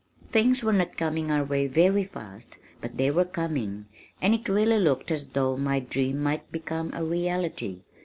[0.31, 3.85] Things were not coming our way very fast but they were coming,
[4.19, 7.81] and it really looked as though my dream might become a reality.